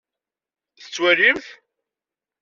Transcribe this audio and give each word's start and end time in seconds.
Tettwalim-t? 0.79 1.47